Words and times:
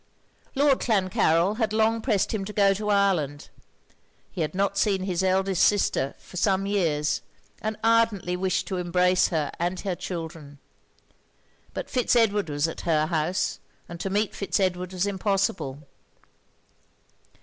Lord 0.55 0.79
Clancarryl 0.79 1.57
had 1.57 1.73
long 1.73 2.01
pressed 2.01 2.33
him 2.33 2.43
to 2.45 2.53
go 2.53 2.73
to 2.73 2.89
Ireland: 2.89 3.49
he 4.31 4.41
had 4.41 4.55
not 4.55 4.75
seen 4.75 5.03
his 5.03 5.21
eldest 5.21 5.63
sister 5.63 6.15
for 6.17 6.37
some 6.37 6.65
years; 6.65 7.21
and 7.61 7.77
ardently 7.83 8.35
wished 8.35 8.65
to 8.69 8.77
embrace 8.77 9.27
her 9.27 9.51
and 9.59 9.79
her 9.81 9.93
children. 9.95 10.57
But 11.75 11.87
Fitz 11.87 12.15
Edward 12.15 12.49
was 12.49 12.67
at 12.67 12.81
her 12.81 13.05
house; 13.05 13.59
and 13.87 13.99
to 13.99 14.09
meet 14.09 14.33
Fitz 14.33 14.59
Edward 14.59 14.91
was 14.91 15.05
impossible. 15.05 15.83